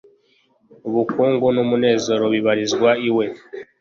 ubukungu 0.87 1.45
n'umunezero 1.55 2.25
bibarizwa 2.33 2.89
iwe 3.09 3.25